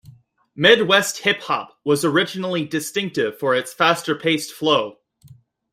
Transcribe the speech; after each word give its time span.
Midwest 0.55 1.19
Hip 1.19 1.41
Hop 1.41 1.79
was 1.83 2.03
originally 2.03 2.65
distinctive 2.65 3.37
for 3.37 3.53
its 3.53 3.71
faster-paced 3.71 4.51
flow. 4.51 4.97